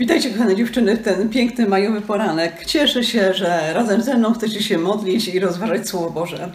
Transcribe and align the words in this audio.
Witajcie 0.00 0.30
kochane 0.30 0.56
dziewczyny 0.56 0.96
w 0.96 1.02
ten 1.02 1.28
piękny 1.28 1.66
majowy 1.66 2.00
poranek. 2.00 2.64
Cieszę 2.66 3.04
się, 3.04 3.34
że 3.34 3.72
razem 3.72 4.02
ze 4.02 4.14
mną 4.14 4.34
chcecie 4.34 4.62
się 4.62 4.78
modlić 4.78 5.28
i 5.28 5.40
rozważać 5.40 5.88
Słowo 5.88 6.10
Boże. 6.10 6.52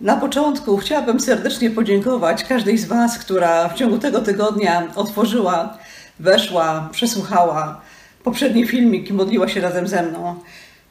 Na 0.00 0.16
początku 0.16 0.76
chciałabym 0.76 1.20
serdecznie 1.20 1.70
podziękować 1.70 2.44
każdej 2.44 2.78
z 2.78 2.84
Was, 2.84 3.18
która 3.18 3.68
w 3.68 3.74
ciągu 3.74 3.98
tego 3.98 4.20
tygodnia 4.20 4.88
otworzyła, 4.94 5.78
weszła, 6.20 6.88
przesłuchała 6.92 7.80
poprzedni 8.24 8.66
filmik 8.66 9.10
i 9.10 9.12
modliła 9.12 9.48
się 9.48 9.60
razem 9.60 9.88
ze 9.88 10.02
mną. 10.02 10.34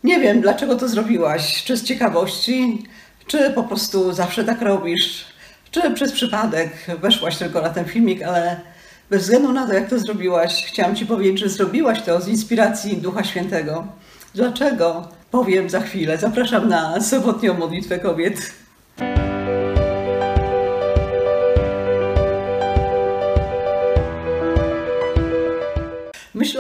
Nie 0.04 0.20
wiem, 0.20 0.42
dlaczego 0.42 0.76
to 0.76 0.88
zrobiłaś. 0.88 1.64
Czy 1.64 1.78
z 1.78 1.84
ciekawości, 1.84 2.84
czy 3.28 3.52
po 3.52 3.64
prostu 3.64 4.14
zawsze 4.14 4.44
tak 4.44 4.62
robisz, 4.62 5.26
czy 5.71 5.92
przez 5.92 6.12
przypadek 6.12 6.70
weszłaś 7.02 7.38
tylko 7.38 7.62
na 7.62 7.70
ten 7.70 7.86
filmik, 7.86 8.24
ale 8.24 8.73
bez 9.09 9.21
względu 9.23 9.51
na 9.51 9.67
to, 9.67 9.73
jak 9.73 9.89
to 9.89 9.99
zrobiłaś, 9.99 10.65
chciałam 10.65 10.95
Ci 10.95 11.05
powiedzieć, 11.05 11.39
że 11.39 11.49
zrobiłaś 11.49 12.02
to 12.02 12.21
z 12.21 12.27
inspiracji 12.27 12.98
Ducha 12.98 13.23
Świętego. 13.23 13.88
Dlaczego? 14.35 15.07
Powiem 15.31 15.70
za 15.70 15.80
chwilę. 15.80 16.17
Zapraszam 16.17 16.70
na 16.70 17.02
sobotnią 17.02 17.53
modlitwę 17.53 17.99
kobiet. 17.99 18.53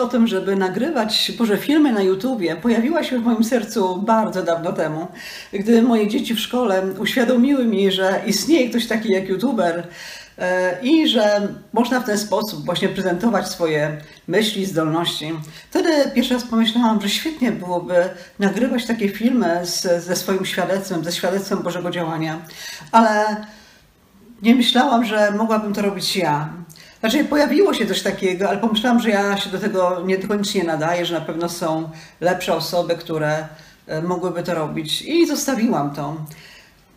O 0.03 0.07
tym, 0.07 0.27
żeby 0.27 0.55
nagrywać 0.55 1.31
Boże 1.37 1.57
filmy 1.57 1.93
na 1.93 2.01
YouTubie 2.01 2.55
pojawiła 2.55 3.03
się 3.03 3.19
w 3.19 3.23
moim 3.23 3.43
sercu 3.43 4.01
bardzo 4.01 4.43
dawno 4.43 4.73
temu, 4.73 5.07
gdy 5.53 5.81
moje 5.81 6.07
dzieci 6.07 6.33
w 6.35 6.39
szkole 6.39 6.83
uświadomiły 6.99 7.65
mi, 7.65 7.91
że 7.91 8.21
istnieje 8.27 8.69
ktoś 8.69 8.87
taki 8.87 9.11
jak 9.11 9.29
YouTuber 9.29 9.87
e, 10.37 10.81
i 10.81 11.07
że 11.07 11.47
można 11.73 11.99
w 11.99 12.05
ten 12.05 12.17
sposób 12.17 12.65
właśnie 12.65 12.89
prezentować 12.89 13.47
swoje 13.47 13.97
myśli, 14.27 14.65
zdolności. 14.65 15.31
Wtedy 15.69 15.89
pierwszy 16.15 16.33
raz 16.33 16.43
pomyślałam, 16.43 17.01
że 17.01 17.09
świetnie 17.09 17.51
byłoby 17.51 17.95
nagrywać 18.39 18.85
takie 18.85 19.09
filmy 19.09 19.65
z, 19.65 20.03
ze 20.03 20.15
swoim 20.15 20.45
świadectwem, 20.45 21.03
ze 21.03 21.11
świadectwem 21.11 21.59
Bożego 21.59 21.91
działania, 21.91 22.39
ale 22.91 23.35
nie 24.41 24.55
myślałam, 24.55 25.05
że 25.05 25.31
mogłabym 25.31 25.73
to 25.73 25.81
robić 25.81 26.15
ja. 26.15 26.49
Znaczy 27.03 27.25
pojawiło 27.25 27.73
się 27.73 27.85
coś 27.85 28.01
takiego, 28.01 28.49
ale 28.49 28.57
pomyślałam, 28.57 28.99
że 28.99 29.09
ja 29.09 29.37
się 29.37 29.49
do 29.49 29.59
tego 29.59 30.01
niekoniecznie 30.05 30.63
nadaję, 30.63 31.05
że 31.05 31.13
na 31.13 31.25
pewno 31.25 31.49
są 31.49 31.89
lepsze 32.21 32.55
osoby, 32.55 32.95
które 32.95 33.47
e, 33.87 34.01
mogłyby 34.01 34.43
to 34.43 34.53
robić 34.53 35.01
i 35.01 35.27
zostawiłam 35.27 35.95
to. 35.95 36.15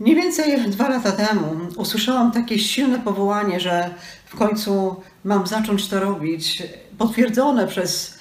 Mniej 0.01 0.17
więcej 0.17 0.71
dwa 0.71 0.89
lata 0.89 1.12
temu 1.12 1.57
usłyszałam 1.77 2.33
takie 2.33 2.59
silne 2.59 2.99
powołanie, 2.99 3.61
że 3.61 3.91
w 4.27 4.37
końcu 4.37 4.97
mam 5.25 5.47
zacząć 5.47 5.89
to 5.89 6.01
robić, 6.01 6.62
potwierdzone 6.99 7.67
przez 7.67 8.16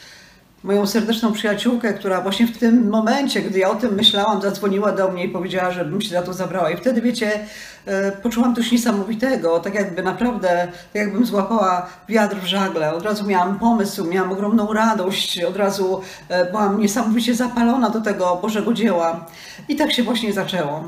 moją 0.66 0.88
serdeczną 0.88 1.32
przyjaciółkę, 1.32 1.94
która 1.94 2.22
właśnie 2.22 2.48
w 2.48 2.58
tym 2.58 2.90
momencie, 2.90 3.42
gdy 3.42 3.60
ja 3.60 3.70
o 3.70 3.76
tym 3.76 3.96
myślałam, 3.96 4.42
zadzwoniła 4.42 4.92
do 4.92 5.12
mnie 5.12 5.26
i 5.26 5.30
powiedziała, 5.30 5.72
żebym 5.72 6.02
się 6.02 6.10
za 6.10 6.22
to 6.22 6.34
zabrała. 6.34 6.72
I 6.72 6.78
wtedy, 6.78 7.02
wiecie, 7.02 7.40
e, 7.86 8.12
poczułam 8.12 8.56
coś 8.56 8.72
niesamowitego, 8.72 9.60
tak 9.60 9.76
jakby 9.76 10.04
naprawdę, 10.04 10.48
tak 10.94 11.02
jakbym 11.02 11.26
złapała 11.26 11.90
wiatr 12.10 12.36
w 12.36 12.46
żagle. 12.46 12.94
Od 12.94 13.04
razu 13.04 13.26
miałam 13.26 13.60
pomysł, 13.60 14.06
miałam 14.06 14.32
ogromną 14.32 14.74
radość, 14.74 15.44
od 15.44 15.58
razu 15.58 16.02
e, 16.30 16.52
byłam 16.52 16.80
niesamowicie 16.80 17.36
zapalona 17.36 17.90
do 17.90 18.02
tego 18.02 18.40
Bożego 18.42 18.74
dzieła. 18.74 19.26
I 19.70 19.76
tak 19.76 19.92
się 19.92 20.04
właśnie 20.04 20.34
zaczęło. 20.34 20.84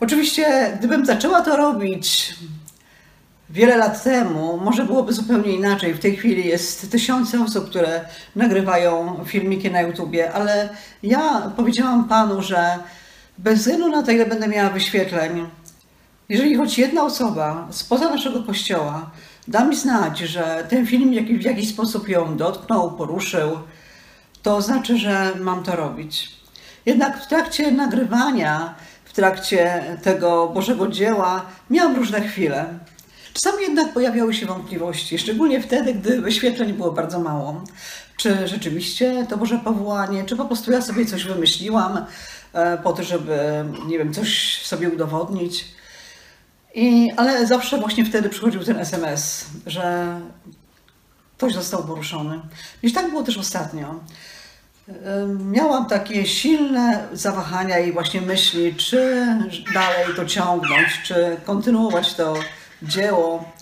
Oczywiście, 0.00 0.72
gdybym 0.78 1.06
zaczęła 1.06 1.42
to 1.42 1.56
robić 1.56 2.34
Wiele 3.50 3.76
lat 3.76 4.02
temu 4.02 4.60
może 4.64 4.84
byłoby 4.84 5.12
zupełnie 5.12 5.52
inaczej. 5.52 5.94
W 5.94 5.98
tej 5.98 6.16
chwili 6.16 6.48
jest 6.48 6.90
tysiące 6.90 7.42
osób, 7.44 7.70
które 7.70 8.04
nagrywają 8.36 9.24
filmiki 9.24 9.70
na 9.70 9.80
YouTubie, 9.80 10.32
ale 10.32 10.68
ja 11.02 11.52
powiedziałam 11.56 12.08
Panu, 12.08 12.42
że 12.42 12.78
bez 13.38 13.58
względu 13.58 13.88
na 13.88 14.02
to, 14.02 14.10
ile 14.10 14.26
będę 14.26 14.48
miała 14.48 14.70
wyświetleń, 14.70 15.46
jeżeli 16.28 16.56
choć 16.56 16.78
jedna 16.78 17.02
osoba 17.02 17.68
spoza 17.70 18.10
naszego 18.10 18.42
kościoła 18.42 19.10
da 19.48 19.64
mi 19.64 19.76
znać, 19.76 20.18
że 20.18 20.66
ten 20.68 20.86
film 20.86 21.38
w 21.38 21.42
jakiś 21.42 21.68
sposób 21.68 22.08
ją 22.08 22.36
dotknął, 22.36 22.92
poruszył, 22.92 23.58
to 24.42 24.62
znaczy, 24.62 24.98
że 24.98 25.32
mam 25.40 25.62
to 25.62 25.76
robić. 25.76 26.30
Jednak 26.86 27.22
w 27.22 27.26
trakcie 27.26 27.72
nagrywania, 27.72 28.74
w 29.04 29.12
trakcie 29.12 29.82
tego 30.02 30.48
Bożego 30.48 30.88
dzieła 30.88 31.46
miałam 31.70 31.96
różne 31.96 32.20
chwile. 32.20 32.78
Czasami 33.42 33.62
jednak 33.62 33.92
pojawiały 33.92 34.34
się 34.34 34.46
wątpliwości, 34.46 35.18
szczególnie 35.18 35.62
wtedy, 35.62 35.94
gdy 35.94 36.20
wyświetleń 36.20 36.72
było 36.72 36.92
bardzo 36.92 37.20
mało. 37.20 37.64
Czy 38.16 38.48
rzeczywiście 38.48 39.26
to 39.28 39.36
Boże 39.36 39.60
powołanie, 39.64 40.24
czy 40.24 40.36
po 40.36 40.44
prostu 40.44 40.72
ja 40.72 40.82
sobie 40.82 41.06
coś 41.06 41.24
wymyśliłam 41.24 42.06
e, 42.52 42.78
po 42.78 42.92
to, 42.92 43.02
żeby, 43.02 43.64
nie 43.86 43.98
wiem, 43.98 44.14
coś 44.14 44.62
sobie 44.62 44.88
udowodnić. 44.88 45.64
I, 46.74 47.10
ale 47.16 47.46
zawsze 47.46 47.78
właśnie 47.78 48.04
wtedy 48.04 48.28
przychodził 48.28 48.64
ten 48.64 48.78
SMS, 48.78 49.46
że 49.66 50.16
ktoś 51.36 51.54
został 51.54 51.84
poruszony. 51.84 52.40
I 52.82 52.92
tak 52.92 53.10
było 53.10 53.22
też 53.22 53.38
ostatnio. 53.38 53.94
E, 54.88 55.26
miałam 55.26 55.86
takie 55.86 56.26
silne 56.26 57.08
zawahania 57.12 57.78
i 57.78 57.92
właśnie 57.92 58.20
myśli, 58.20 58.74
czy 58.74 59.26
dalej 59.74 60.06
to 60.16 60.26
ciągnąć, 60.26 61.02
czy 61.04 61.36
kontynuować 61.44 62.14
to 62.14 62.34
dzieło. 62.82 63.52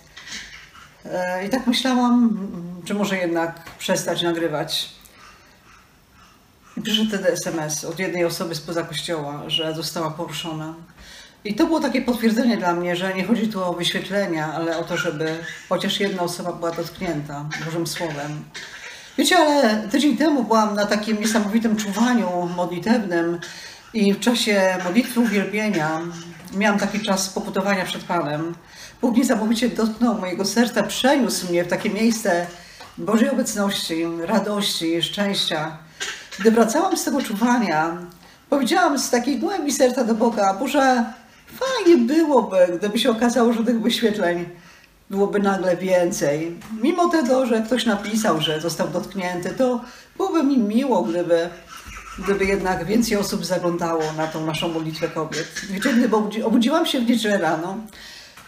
E, 1.04 1.46
I 1.46 1.48
tak 1.48 1.66
myślałam, 1.66 2.38
czy 2.84 2.94
może 2.94 3.16
jednak 3.16 3.70
przestać 3.78 4.22
nagrywać. 4.22 4.88
I 6.76 6.82
przyszedł 6.82 7.08
wtedy 7.08 7.28
SMS 7.28 7.84
od 7.84 7.98
jednej 7.98 8.24
osoby 8.24 8.54
spoza 8.54 8.82
kościoła, 8.82 9.42
że 9.46 9.74
została 9.74 10.10
poruszona. 10.10 10.74
I 11.44 11.54
to 11.54 11.66
było 11.66 11.80
takie 11.80 12.02
potwierdzenie 12.02 12.56
dla 12.56 12.74
mnie, 12.74 12.96
że 12.96 13.14
nie 13.14 13.24
chodzi 13.24 13.48
tu 13.48 13.64
o 13.64 13.72
wyświetlenia, 13.72 14.52
ale 14.52 14.78
o 14.78 14.84
to, 14.84 14.96
żeby 14.96 15.38
chociaż 15.68 16.00
jedna 16.00 16.22
osoba 16.22 16.52
była 16.52 16.70
dotknięta 16.70 17.48
Bożym 17.64 17.86
Słowem. 17.86 18.44
Wiecie, 19.18 19.36
ale 19.36 19.88
tydzień 19.88 20.16
temu 20.16 20.44
byłam 20.44 20.74
na 20.74 20.86
takim 20.86 21.20
niesamowitym 21.20 21.76
czuwaniu 21.76 22.48
modlitewnym 22.56 23.40
i 23.96 24.14
w 24.14 24.20
czasie 24.20 24.78
modlitwy 24.84 25.20
uwielbienia 25.20 26.00
miałam 26.56 26.78
taki 26.78 27.00
czas 27.00 27.28
pokutowania 27.28 27.84
przed 27.84 28.04
Panem. 28.04 28.54
Bóg 29.00 29.16
niesamowicie 29.16 29.68
dotknął 29.68 30.20
mojego 30.20 30.44
serca, 30.44 30.82
przeniósł 30.82 31.48
mnie 31.48 31.64
w 31.64 31.68
takie 31.68 31.90
miejsce 31.90 32.46
Bożej 32.98 33.30
obecności, 33.30 34.06
radości, 34.20 35.02
szczęścia. 35.02 35.78
Gdy 36.38 36.50
wracałam 36.50 36.96
z 36.96 37.04
tego 37.04 37.22
czuwania, 37.22 37.96
powiedziałam 38.50 38.98
z 38.98 39.10
takiej 39.10 39.38
głębi 39.38 39.72
serca 39.72 40.04
do 40.04 40.14
Boga, 40.14 40.54
Boże, 40.54 41.04
fajnie 41.46 41.96
byłoby, 41.96 42.58
gdyby 42.78 42.98
się 42.98 43.10
okazało, 43.10 43.52
że 43.52 43.64
tych 43.64 43.80
wyświetleń 43.80 44.48
byłoby 45.10 45.38
nagle 45.38 45.76
więcej. 45.76 46.60
Mimo 46.82 47.08
tego, 47.08 47.46
że 47.46 47.62
ktoś 47.62 47.86
napisał, 47.86 48.40
że 48.40 48.60
został 48.60 48.88
dotknięty, 48.88 49.50
to 49.50 49.80
byłoby 50.16 50.42
mi 50.42 50.58
miło, 50.58 51.02
gdyby, 51.02 51.48
gdyby 52.18 52.44
jednak 52.44 52.84
więcej 52.84 53.16
osób 53.16 53.44
zaglądało 53.44 54.02
na 54.16 54.26
tą 54.26 54.46
naszą 54.46 54.68
modlitwę 54.68 55.08
kobiet. 55.08 55.48
Wiecie, 55.70 55.92
gdyby 55.92 56.16
obudziłam 56.44 56.86
się 56.86 57.00
w 57.00 57.08
niedzielę 57.08 57.38
rano, 57.38 57.76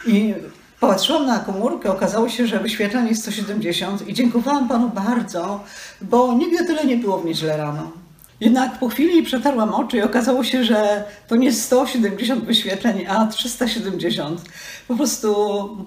i 0.06 0.34
patrzyłam 0.80 1.26
na 1.26 1.38
komórkę, 1.38 1.92
okazało 1.92 2.28
się, 2.28 2.46
że 2.46 2.60
wyświetlenie 2.60 3.08
jest 3.08 3.22
170 3.22 4.08
i 4.08 4.14
dziękowałam 4.14 4.68
Panu 4.68 4.88
bardzo, 4.88 5.64
bo 6.00 6.34
nigdy 6.34 6.64
tyle 6.64 6.84
nie 6.84 6.96
było 6.96 7.18
w 7.18 7.24
niedzielę 7.24 7.56
rano. 7.56 7.92
Jednak 8.40 8.78
po 8.78 8.88
chwili 8.88 9.22
przetarłam 9.22 9.74
oczy 9.74 9.96
i 9.96 10.02
okazało 10.02 10.44
się, 10.44 10.64
że 10.64 11.04
to 11.28 11.36
nie 11.36 11.52
170 11.52 12.44
wyświetleń, 12.44 13.06
a 13.08 13.26
370. 13.26 14.40
Po 14.88 14.96
prostu 14.96 15.36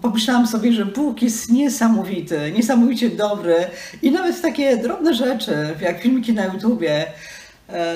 pomyślałam 0.02 0.48
sobie, 0.48 0.74
że 0.74 0.86
Bóg 0.86 1.22
jest 1.22 1.52
niesamowity, 1.52 2.52
niesamowicie 2.56 3.09
dobry 3.09 3.56
i 4.02 4.12
nawet 4.12 4.42
takie 4.42 4.78
drobne 4.78 5.13
rzeczy, 5.13 5.75
jak 5.81 6.01
filmiki 6.01 6.33
na 6.33 6.45
YouTubie, 6.45 7.06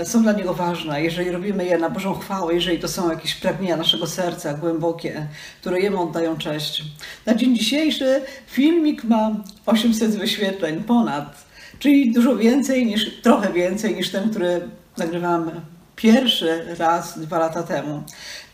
są 0.03 0.23
dla 0.23 0.31
Niego 0.31 0.53
ważne, 0.53 1.03
jeżeli 1.03 1.31
robimy 1.31 1.65
je 1.65 1.77
na 1.77 1.89
Bożą 1.89 2.13
chwałę, 2.13 2.53
jeżeli 2.53 2.79
to 2.79 2.87
są 2.87 3.09
jakieś 3.09 3.35
pragnienia 3.35 3.77
naszego 3.77 4.07
serca 4.07 4.53
głębokie, 4.53 5.27
które 5.61 5.79
Jemu 5.79 6.03
oddają 6.03 6.37
cześć. 6.37 6.83
Na 7.25 7.35
dzień 7.35 7.57
dzisiejszy 7.57 8.21
filmik 8.47 9.03
ma 9.03 9.31
800 9.65 10.17
wyświetleń 10.17 10.83
ponad, 10.83 11.45
czyli 11.79 12.13
dużo 12.13 12.35
więcej 12.35 12.85
niż, 12.85 13.21
trochę 13.21 13.53
więcej 13.53 13.95
niż 13.95 14.11
ten, 14.11 14.29
który 14.29 14.61
nagrywamy 14.97 15.51
pierwszy 15.95 16.75
raz 16.79 17.19
dwa 17.19 17.39
lata 17.39 17.63
temu. 17.63 18.03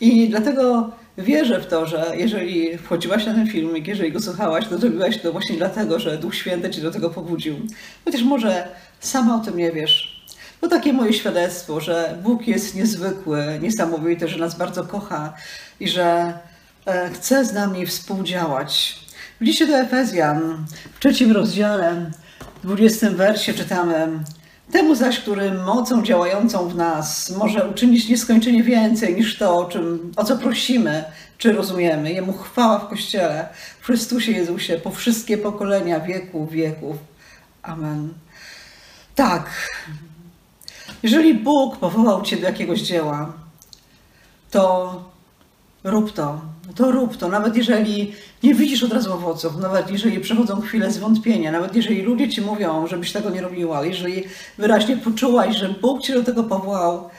I 0.01 0.29
dlatego 0.29 0.91
wierzę 1.17 1.61
w 1.61 1.67
to, 1.67 1.85
że 1.85 2.11
jeżeli 2.17 2.77
wchodziłaś 2.77 3.25
na 3.25 3.33
ten 3.33 3.47
filmik, 3.47 3.87
jeżeli 3.87 4.11
go 4.11 4.19
słuchałaś, 4.19 4.67
to 4.67 4.77
zrobiłaś 4.77 5.17
to 5.17 5.31
właśnie 5.31 5.57
dlatego, 5.57 5.99
że 5.99 6.17
Duch 6.17 6.35
Święty 6.35 6.69
Cię 6.69 6.81
do 6.81 6.91
tego 6.91 7.09
pobudził. 7.09 7.55
Chociaż 8.05 8.23
może 8.23 8.67
sama 8.99 9.35
o 9.35 9.39
tym 9.39 9.57
nie 9.57 9.71
wiesz, 9.71 10.20
to 10.61 10.67
takie 10.67 10.93
moje 10.93 11.13
świadectwo, 11.13 11.79
że 11.79 12.17
Bóg 12.23 12.47
jest 12.47 12.75
niezwykły, 12.75 13.59
niesamowity, 13.61 14.27
że 14.27 14.37
nas 14.37 14.55
bardzo 14.55 14.83
kocha 14.83 15.33
i 15.79 15.87
że 15.87 16.33
e, 16.85 17.09
chce 17.09 17.45
z 17.45 17.53
nami 17.53 17.85
współdziałać. 17.85 18.99
W 19.41 19.43
liście 19.43 19.67
do 19.67 19.77
Efezjan 19.77 20.65
w 20.93 20.99
trzecim 20.99 21.31
rozdziale 21.31 22.11
20 22.63 23.09
wersie 23.09 23.53
czytamy 23.53 24.19
Temu 24.71 24.95
zaś, 24.95 25.19
który 25.19 25.53
mocą 25.53 26.03
działającą 26.03 26.69
w 26.69 26.75
nas 26.75 27.29
może 27.29 27.69
uczynić 27.69 28.09
nieskończenie 28.09 28.63
więcej 28.63 29.15
niż 29.15 29.37
to, 29.37 29.57
o, 29.57 29.65
czym, 29.65 30.11
o 30.15 30.23
co 30.23 30.37
prosimy 30.37 31.03
czy 31.37 31.53
rozumiemy. 31.53 32.13
Jemu 32.13 32.33
chwała 32.33 32.79
w 32.79 32.89
Kościele, 32.89 33.49
w 33.81 33.85
Chrystusie 33.85 34.31
Jezusie, 34.31 34.77
po 34.83 34.91
wszystkie 34.91 35.37
pokolenia 35.37 35.99
wieków, 35.99 36.51
wieków. 36.51 36.97
Amen. 37.63 38.13
Tak. 39.15 39.69
Jeżeli 41.03 41.33
Bóg 41.33 41.77
powołał 41.77 42.21
Cię 42.21 42.37
do 42.37 42.45
jakiegoś 42.45 42.81
dzieła, 42.81 43.33
to 44.51 44.95
rób 45.83 46.11
to, 46.11 46.41
to 46.75 46.91
rób 46.91 47.17
to. 47.17 47.29
Nawet 47.29 47.55
jeżeli 47.55 48.13
nie 48.43 48.55
widzisz 48.55 48.83
od 48.83 48.93
razu 48.93 49.13
owoców, 49.13 49.57
nawet 49.57 49.91
jeżeli 49.91 50.19
przechodzą 50.19 50.61
chwile 50.61 50.91
zwątpienia, 50.91 51.51
nawet 51.51 51.75
jeżeli 51.75 52.01
ludzie 52.01 52.29
ci 52.29 52.41
mówią, 52.41 52.87
żebyś 52.87 53.11
tego 53.11 53.29
nie 53.29 53.41
robiła, 53.41 53.85
jeżeli 53.85 54.23
wyraźnie 54.57 54.97
poczułaś, 54.97 55.55
że 55.55 55.69
Bóg 55.69 56.01
cię 56.01 56.13
do 56.13 56.23
tego 56.23 56.43
powołał, 56.43 57.09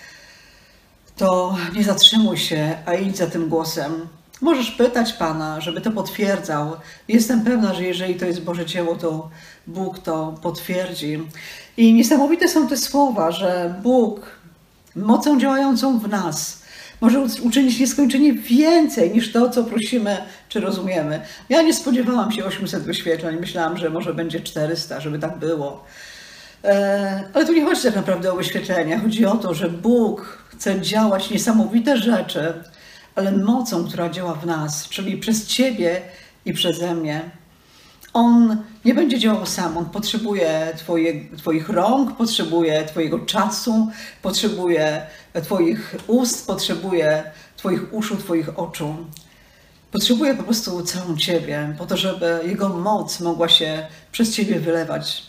to 1.17 1.57
nie 1.75 1.85
zatrzymuj 1.85 2.37
się, 2.37 2.79
a 2.87 2.95
idź 2.95 3.17
za 3.17 3.27
tym 3.27 3.49
głosem. 3.49 4.09
Możesz 4.43 4.71
pytać 4.71 5.13
Pana, 5.13 5.61
żeby 5.61 5.81
to 5.81 5.91
potwierdzał. 5.91 6.77
Jestem 7.09 7.45
pewna, 7.45 7.75
że 7.75 7.85
jeżeli 7.85 8.15
to 8.15 8.27
jest 8.27 8.43
Boże 8.43 8.67
dzieło, 8.67 8.97
to 8.97 9.31
Bóg 9.67 9.99
to 9.99 10.35
potwierdzi. 10.43 11.19
I 11.77 11.95
niesamowite 11.95 12.49
są 12.49 12.69
te 12.69 12.77
słowa, 12.77 13.31
że 13.31 13.75
Bóg 13.83 14.21
mocą 14.97 15.41
działającą 15.41 15.99
w 15.99 16.09
nas, 16.09 16.63
może 17.01 17.21
uczynić 17.43 17.81
nieskończenie 17.81 18.33
więcej 18.33 19.11
niż 19.11 19.33
to, 19.33 19.51
co 19.51 19.65
prosimy 19.65 20.17
czy 20.49 20.61
rozumiemy. 20.61 21.21
Ja 21.49 21.63
nie 21.63 21.75
spodziewałam 21.75 22.33
się 22.33 22.45
800 22.45 22.83
wyświetleń, 22.83 23.37
myślałam, 23.41 23.77
że 23.77 23.91
może 23.91 24.15
będzie 24.15 24.41
400, 24.41 25.01
żeby 25.01 25.19
tak 25.19 25.39
było. 25.39 25.85
E, 26.65 27.25
ale 27.35 27.47
tu 27.47 27.53
nie 27.53 27.65
chodzi 27.65 27.83
tak 27.83 27.97
naprawdę 27.97 28.33
o 28.33 28.37
wyświetlenia. 28.37 29.01
Chodzi 29.01 29.27
o 29.27 29.37
to, 29.37 29.55
że 29.55 29.69
Bóg 29.69 30.39
chce 30.49 30.81
działać 30.81 31.31
niesamowite 31.31 31.97
rzeczy, 31.97 32.55
ale 33.15 33.33
mocą, 33.33 33.85
która 33.85 34.09
działa 34.09 34.35
w 34.35 34.47
nas, 34.47 34.89
czyli 34.89 35.17
przez 35.17 35.47
Ciebie 35.47 36.03
i 36.45 36.53
przeze 36.53 36.95
mnie. 36.95 37.31
On 38.13 38.63
nie 38.85 38.95
będzie 38.95 39.19
działał 39.19 39.47
sam, 39.47 39.77
on 39.77 39.85
potrzebuje 39.85 40.73
twoje, 40.77 41.37
Twoich 41.37 41.69
rąk, 41.69 42.17
potrzebuje 42.17 42.85
Twojego 42.85 43.19
czasu, 43.19 43.89
potrzebuje 44.23 45.07
Twoich 45.43 45.95
ust, 46.07 46.47
potrzebuje 46.47 47.33
Twoich 47.57 47.95
uszu, 47.95 48.17
Twoich 48.17 48.59
oczu. 48.59 48.97
Potrzebuje 49.93 50.35
po 50.35 50.43
prostu 50.43 50.83
całą 50.83 51.17
Ciebie, 51.17 51.75
po 51.79 51.87
to, 51.87 51.97
żeby 51.97 52.41
Jego 52.47 52.69
moc 52.69 53.21
mogła 53.21 53.49
się 53.49 53.87
przez 54.13 54.35
Ciebie 54.35 54.61
wylewać. 54.61 55.23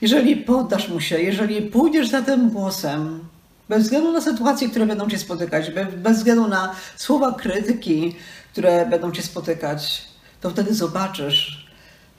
Jeżeli 0.00 0.36
poddasz 0.36 0.88
Mu 0.88 1.00
się, 1.00 1.22
jeżeli 1.22 1.62
pójdziesz 1.62 2.08
za 2.08 2.22
tym 2.22 2.50
głosem, 2.50 3.20
bez 3.68 3.82
względu 3.82 4.12
na 4.12 4.20
sytuacje, 4.20 4.68
które 4.68 4.86
będą 4.86 5.10
Cię 5.10 5.18
spotykać, 5.18 5.70
bez 5.96 6.16
względu 6.16 6.48
na 6.48 6.74
słowa 6.96 7.32
krytyki, 7.32 8.16
które 8.52 8.86
będą 8.86 9.12
Cię 9.12 9.22
spotykać, 9.22 10.02
to 10.40 10.50
wtedy 10.50 10.74
zobaczysz, 10.74 11.68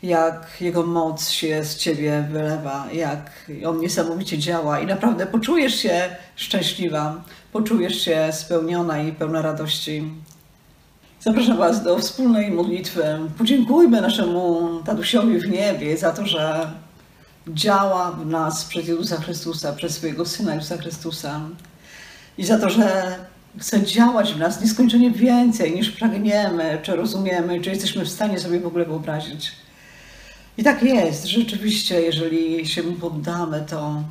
jak 0.03 0.61
Jego 0.61 0.85
moc 0.85 1.29
się 1.29 1.63
z 1.63 1.75
Ciebie 1.75 2.27
wylewa, 2.31 2.87
jak 2.93 3.31
On 3.65 3.79
niesamowicie 3.79 4.37
działa 4.37 4.79
i 4.79 4.85
naprawdę 4.85 5.25
poczujesz 5.25 5.75
się 5.75 6.15
szczęśliwa, 6.35 7.23
poczujesz 7.51 8.01
się 8.01 8.27
spełniona 8.31 9.01
i 9.01 9.11
pełna 9.11 9.41
radości. 9.41 10.11
Zapraszam 11.21 11.57
Was 11.57 11.83
do 11.83 11.97
wspólnej 11.97 12.51
modlitwy. 12.51 13.03
Podziękujmy 13.37 14.01
naszemu 14.01 14.69
Tadusiowi 14.85 15.39
w 15.39 15.49
niebie 15.49 15.97
za 15.97 16.11
to, 16.11 16.25
że 16.25 16.71
działa 17.47 18.11
w 18.11 18.25
nas 18.25 18.65
przez 18.65 18.87
Jezusa 18.87 19.17
Chrystusa, 19.17 19.73
przez 19.73 19.93
swojego 19.93 20.25
Syna 20.25 20.55
Jezusa 20.55 20.77
Chrystusa 20.77 21.41
i 22.37 22.45
za 22.45 22.59
to, 22.59 22.69
że 22.69 23.15
chce 23.59 23.83
działać 23.83 24.33
w 24.33 24.39
nas 24.39 24.61
nieskończenie 24.61 25.11
więcej 25.11 25.75
niż 25.75 25.89
pragniemy, 25.89 26.79
czy 26.83 26.95
rozumiemy, 26.95 27.61
czy 27.61 27.69
jesteśmy 27.69 28.05
w 28.05 28.09
stanie 28.09 28.39
sobie 28.39 28.59
w 28.59 28.67
ogóle 28.67 28.85
wyobrazić. 28.85 29.51
I 30.57 30.63
tak 30.63 30.83
jest, 30.83 31.25
rzeczywiście, 31.25 32.01
jeżeli 32.01 32.67
się 32.67 32.83
mu 32.83 32.91
poddamy, 32.91 33.65
to, 33.69 34.03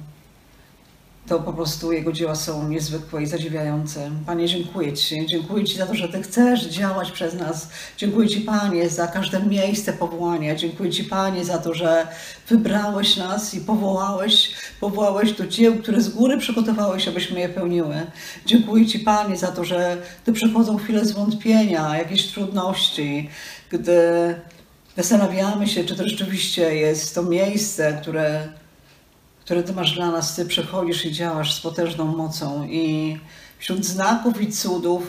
to 1.28 1.40
po 1.40 1.52
prostu 1.52 1.92
jego 1.92 2.12
dzieła 2.12 2.34
są 2.34 2.68
niezwykłe 2.68 3.22
i 3.22 3.26
zadziwiające. 3.26 4.10
Panie, 4.26 4.46
dziękuję 4.46 4.92
Ci. 4.92 5.26
Dziękuję 5.26 5.64
Ci 5.64 5.76
za 5.76 5.86
to, 5.86 5.94
że 5.94 6.08
Ty 6.08 6.22
chcesz 6.22 6.64
działać 6.64 7.10
przez 7.10 7.34
nas. 7.34 7.68
Dziękuję 7.96 8.28
Ci, 8.28 8.40
Panie, 8.40 8.88
za 8.88 9.06
każde 9.06 9.42
miejsce 9.42 9.92
powołania. 9.92 10.54
Dziękuję 10.54 10.90
Ci, 10.90 11.04
Panie, 11.04 11.44
za 11.44 11.58
to, 11.58 11.74
że 11.74 12.06
wybrałeś 12.48 13.16
nas 13.16 13.54
i 13.54 13.60
powołałeś, 13.60 14.50
powołałeś 14.80 15.32
do 15.32 15.46
dzieł, 15.46 15.76
które 15.76 16.00
z 16.00 16.08
góry 16.08 16.38
przygotowałeś, 16.38 17.08
abyśmy 17.08 17.40
je 17.40 17.48
pełniły. 17.48 18.06
Dziękuję 18.46 18.86
Ci, 18.86 18.98
Panie, 18.98 19.36
za 19.36 19.46
to, 19.46 19.64
że 19.64 19.96
Ty 20.24 20.32
przychodzą 20.32 20.76
chwile 20.76 21.04
zwątpienia, 21.04 21.98
jakieś 21.98 22.26
trudności, 22.26 23.30
gdy 23.70 24.34
Zastanawiamy 24.98 25.66
się, 25.66 25.84
czy 25.84 25.96
to 25.96 26.08
rzeczywiście 26.08 26.76
jest 26.76 27.14
to 27.14 27.22
miejsce, 27.22 27.98
które, 28.02 28.48
które 29.48 29.62
Ty 29.62 29.72
masz 29.72 29.94
dla 29.94 30.10
nas. 30.10 30.36
Ty 30.36 30.44
przechodzisz 30.44 31.04
i 31.04 31.12
działasz 31.12 31.54
z 31.54 31.60
potężną 31.60 32.04
mocą 32.04 32.64
i 32.64 33.16
wśród 33.58 33.84
znaków 33.84 34.40
i 34.40 34.52
cudów 34.52 35.02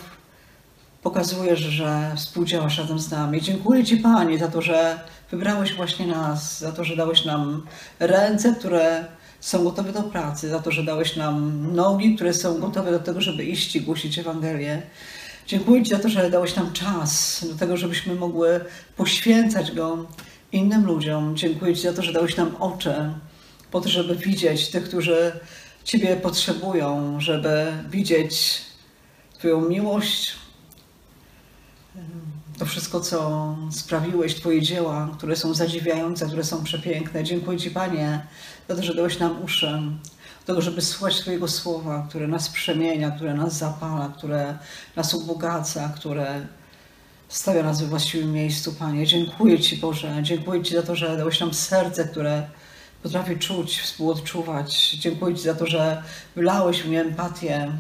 pokazujesz, 1.03 1.59
że 1.59 2.11
współdziałasz 2.15 2.77
razem 2.77 2.99
z 2.99 3.11
nami. 3.11 3.41
Dziękuję 3.41 3.83
Ci, 3.83 3.97
Panie, 3.97 4.39
za 4.39 4.47
to, 4.47 4.61
że 4.61 4.99
wybrałeś 5.31 5.73
właśnie 5.73 6.07
nas, 6.07 6.59
za 6.59 6.71
to, 6.71 6.83
że 6.83 6.95
dałeś 6.95 7.25
nam 7.25 7.65
ręce, 7.99 8.55
które 8.59 9.05
są 9.39 9.63
gotowe 9.63 9.93
do 9.93 10.03
pracy, 10.03 10.49
za 10.49 10.59
to, 10.59 10.71
że 10.71 10.83
dałeś 10.83 11.15
nam 11.15 11.67
nogi, 11.75 12.15
które 12.15 12.33
są 12.33 12.59
gotowe 12.59 12.91
do 12.91 12.99
tego, 12.99 13.21
żeby 13.21 13.45
iść 13.45 13.75
i 13.75 13.81
głosić 13.81 14.19
Ewangelię. 14.19 14.81
Dziękuję 15.47 15.83
Ci 15.83 15.89
za 15.89 15.99
to, 15.99 16.09
że 16.09 16.29
dałeś 16.29 16.55
nam 16.55 16.73
czas 16.73 17.45
do 17.49 17.55
tego, 17.55 17.77
żebyśmy 17.77 18.15
mogły 18.15 18.65
poświęcać 18.97 19.71
go 19.71 20.05
innym 20.51 20.85
ludziom. 20.85 21.37
Dziękuję 21.37 21.75
Ci 21.75 21.81
za 21.81 21.93
to, 21.93 22.01
że 22.01 22.13
dałeś 22.13 22.37
nam 22.37 22.55
oczy 22.59 23.13
po 23.71 23.81
to, 23.81 23.89
żeby 23.89 24.15
widzieć 24.15 24.69
tych, 24.69 24.83
którzy 24.83 25.39
Ciebie 25.83 26.15
potrzebują, 26.15 27.19
żeby 27.19 27.73
widzieć 27.89 28.61
Twoją 29.33 29.61
miłość, 29.61 30.35
to 32.59 32.65
wszystko, 32.65 32.99
co 32.99 33.55
sprawiłeś, 33.71 34.35
Twoje 34.35 34.61
dzieła, 34.61 35.09
które 35.17 35.35
są 35.35 35.53
zadziwiające, 35.53 36.25
które 36.25 36.43
są 36.43 36.63
przepiękne. 36.63 37.23
Dziękuję 37.23 37.57
Ci, 37.57 37.71
Panie, 37.71 38.25
za 38.69 38.75
to, 38.75 38.83
że 38.83 38.95
dałeś 38.95 39.19
nam 39.19 39.43
uszy, 39.43 39.81
tego, 40.45 40.61
żeby 40.61 40.81
słuchać 40.81 41.19
Twojego 41.19 41.47
słowa, 41.47 42.05
które 42.09 42.27
nas 42.27 42.49
przemienia, 42.49 43.11
które 43.11 43.33
nas 43.33 43.57
zapala, 43.57 44.13
które 44.17 44.57
nas 44.95 45.13
ubogaca, 45.13 45.93
które 45.95 46.47
stawia 47.27 47.63
nas 47.63 47.81
we 47.81 47.87
właściwym 47.87 48.31
miejscu, 48.31 48.73
Panie. 48.73 49.07
Dziękuję 49.07 49.59
Ci, 49.59 49.77
Boże. 49.77 50.19
Dziękuję 50.21 50.63
Ci 50.63 50.73
za 50.75 50.83
to, 50.83 50.95
że 50.95 51.17
dałeś 51.17 51.39
nam 51.39 51.53
serce, 51.53 52.05
które 52.05 52.47
potrafi 53.03 53.37
czuć, 53.37 53.79
współodczuwać. 53.79 54.91
Dziękuję 54.91 55.35
Ci 55.35 55.41
za 55.41 55.55
to, 55.55 55.67
że 55.67 56.03
wylałeś 56.35 56.85
nie 56.85 57.01
empatię, 57.01 57.71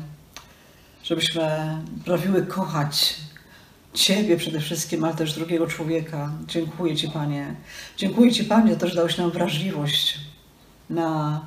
żebyśmy 1.03 1.77
potrafiły 1.97 2.45
kochać 2.45 3.15
Ciebie 3.93 4.37
przede 4.37 4.59
wszystkim, 4.59 5.03
ale 5.03 5.13
też 5.13 5.33
drugiego 5.33 5.67
człowieka. 5.67 6.31
Dziękuję 6.47 6.95
Ci, 6.95 7.07
Panie. 7.07 7.55
Dziękuję 7.97 8.31
Ci, 8.31 8.43
Panie, 8.43 8.73
za 8.73 8.79
to, 8.79 8.87
że 8.87 8.95
dałeś 8.95 9.17
nam 9.17 9.31
wrażliwość 9.31 10.19
na 10.89 11.41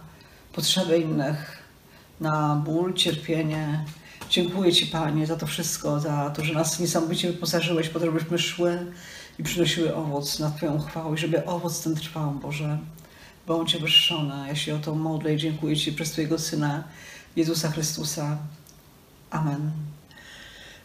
potrzeby 0.53 0.99
innych, 0.99 1.63
na 2.21 2.63
ból, 2.65 2.95
cierpienie. 2.95 3.85
Dziękuję 4.31 4.73
Ci, 4.73 4.87
Panie, 4.87 5.27
za 5.27 5.37
to 5.37 5.47
wszystko, 5.47 6.01
za 6.01 6.31
to, 6.31 6.45
że 6.45 6.55
nas 6.55 6.81
niesamowicie 6.81 7.33
wyposażyłeś, 7.33 7.89
po 7.89 8.01
to, 8.01 8.07
żebyśmy 8.07 8.39
szły 8.39 8.93
i 9.39 9.43
przynosiły 9.43 9.95
owoc 9.95 10.39
na 10.39 10.51
Twoją 10.51 10.81
chwałę, 10.81 11.17
żeby 11.17 11.45
owoc 11.45 11.83
ten 11.83 11.95
trwał, 11.95 12.31
Boże. 12.31 12.79
Bądź 13.47 13.77
wyższona. 13.77 14.49
Ja 14.49 14.55
się 14.55 14.75
o 14.75 14.79
to 14.79 14.95
modlę 14.95 15.35
i 15.35 15.37
dziękuję 15.37 15.77
Ci 15.77 15.93
przez 15.93 16.11
Twojego 16.11 16.39
Syna, 16.39 16.85
Jezusa 17.37 17.71
Chrystusa. 17.71 18.39
Amen. 19.31 19.71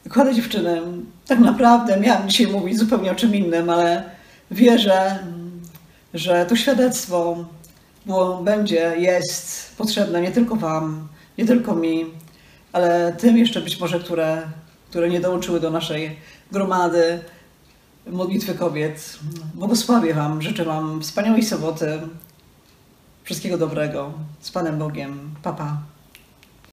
Kochane 0.09 0.35
dziewczyny, 0.35 0.81
tak 1.27 1.39
naprawdę 1.39 1.99
miałam 1.99 2.29
dzisiaj 2.29 2.47
mówić 2.47 2.77
zupełnie 2.77 3.11
o 3.11 3.15
czym 3.15 3.35
innym, 3.35 3.69
ale 3.69 4.03
wierzę, 4.51 5.19
że 6.13 6.45
to 6.45 6.55
świadectwo 6.55 7.45
było, 8.05 8.43
będzie, 8.43 8.93
jest 8.97 9.75
potrzebne 9.77 10.21
nie 10.21 10.31
tylko 10.31 10.55
Wam, 10.55 11.07
nie 11.37 11.45
tylko 11.45 11.75
mi, 11.75 12.05
ale 12.73 13.15
tym 13.19 13.37
jeszcze 13.37 13.61
być 13.61 13.79
może, 13.79 13.99
które, 13.99 14.41
które 14.89 15.09
nie 15.09 15.19
dołączyły 15.19 15.59
do 15.59 15.71
naszej 15.71 16.15
gromady 16.51 17.19
modlitwy 18.07 18.53
kobiet. 18.53 19.19
Błogosławię 19.53 20.13
Wam, 20.13 20.41
życzę 20.41 20.65
Wam 20.65 21.01
wspaniałej 21.01 21.43
soboty, 21.43 22.01
wszystkiego 23.27 23.57
dobrego, 23.57 24.13
z 24.39 24.51
Panem 24.51 24.79
Bogiem. 24.79 25.35
Papa. 25.43 25.57
Pa. 25.63 25.86